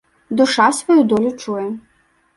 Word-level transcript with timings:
Душа 0.39 0.65
сваю 0.79 1.03
долю 1.11 1.31
чуе. 1.45 1.69